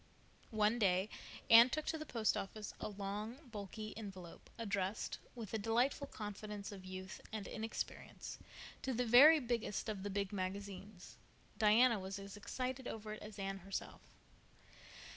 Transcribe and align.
One 0.49 0.79
day 0.79 1.09
Anne 1.47 1.69
took 1.69 1.85
to 1.85 1.97
the 1.99 2.07
Post 2.07 2.35
Office 2.35 2.73
a 2.79 2.87
long, 2.89 3.37
bulky 3.51 3.95
envelope, 3.95 4.49
addressed, 4.57 5.19
with 5.35 5.51
the 5.51 5.59
delightful 5.59 6.07
confidence 6.07 6.71
of 6.71 6.83
youth 6.85 7.21
and 7.31 7.45
inexperience, 7.47 8.39
to 8.81 8.93
the 8.95 9.05
very 9.05 9.39
biggest 9.39 9.89
of 9.89 10.01
the 10.01 10.09
"big" 10.09 10.33
magazines. 10.33 11.17
Diana 11.59 11.99
was 11.99 12.17
as 12.17 12.35
excited 12.35 12.87
over 12.87 13.13
it 13.13 13.21
as 13.21 13.37
Anne 13.37 13.59
herself. 13.59 14.01